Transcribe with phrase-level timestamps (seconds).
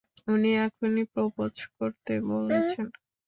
[0.27, 2.87] উনি এখনই প্রপোজ করতে বলেছেন।